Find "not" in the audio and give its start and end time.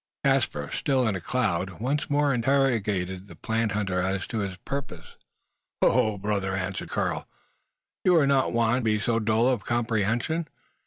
8.25-8.51